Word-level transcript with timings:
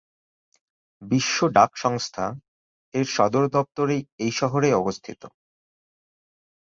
বিশ্ব 1.01 1.37
ডাক 1.55 1.71
সংস্থা 1.75 2.25
-এর 2.93 3.07
সদর 3.15 3.43
দপ্তর 3.49 3.87
এই 4.19 4.31
শহরে 4.31 4.69
অবস্থিত। 4.73 5.21